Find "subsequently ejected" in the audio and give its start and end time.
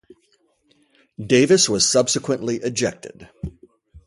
1.87-3.29